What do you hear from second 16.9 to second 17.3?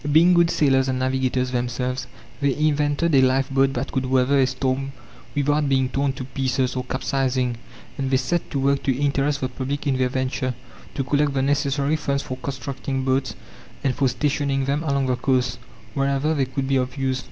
use.